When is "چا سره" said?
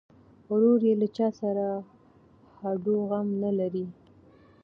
1.17-1.65